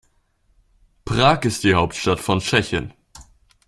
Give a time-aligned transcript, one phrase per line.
[1.05, 2.91] Prag ist die Hauptstadt von Tschechien.